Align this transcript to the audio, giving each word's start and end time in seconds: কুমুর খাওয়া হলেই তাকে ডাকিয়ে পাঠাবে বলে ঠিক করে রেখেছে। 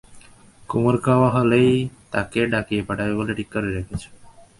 কুমুর 0.69 0.95
খাওয়া 1.05 1.29
হলেই 1.35 1.71
তাকে 2.11 2.39
ডাকিয়ে 2.53 2.81
পাঠাবে 2.87 3.13
বলে 3.19 3.33
ঠিক 3.37 3.49
করে 3.53 3.69
রেখেছে। 3.77 4.07